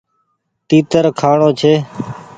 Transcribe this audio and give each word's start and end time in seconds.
تيتر 0.67 1.05
کآڻو 1.19 1.49
ڇي۔ 1.59 1.73